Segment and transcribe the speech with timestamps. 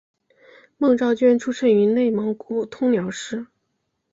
[0.79, 3.45] 孟昭娟出生于内蒙古通辽市。